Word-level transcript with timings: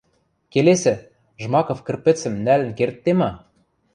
Келесӹ, 0.51 0.95
Жмаков 1.41 1.79
кӹрпӹцӹм 1.85 2.33
нӓлӹн 2.45 2.71
кердде 2.77 3.11
ма? 3.19 3.31